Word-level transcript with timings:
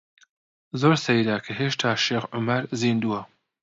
زۆر 0.81 0.95
سەیرە 1.05 1.37
کە 1.45 1.51
هێشتا 1.59 1.91
شێخ 2.05 2.23
عومەر 2.35 2.63
زیندووە. 2.79 3.21